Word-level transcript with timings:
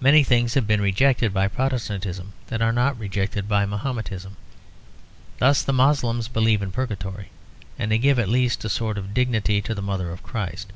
Many 0.00 0.24
things 0.24 0.54
have 0.54 0.66
been 0.66 0.80
rejected 0.80 1.34
by 1.34 1.46
Protestantism 1.46 2.32
that 2.46 2.62
are 2.62 2.72
not 2.72 2.98
rejected 2.98 3.46
by 3.46 3.66
Mahometanism. 3.66 4.38
Thus 5.36 5.60
the 5.62 5.74
Moslems 5.74 6.28
believe 6.28 6.62
in 6.62 6.72
Purgatory, 6.72 7.28
and 7.78 7.92
they 7.92 7.98
give 7.98 8.18
at 8.18 8.30
least 8.30 8.64
a 8.64 8.70
sort 8.70 8.96
of 8.96 9.12
dignity 9.12 9.60
to 9.60 9.74
the 9.74 9.82
Mother 9.82 10.12
of 10.12 10.22
Christ. 10.22 10.72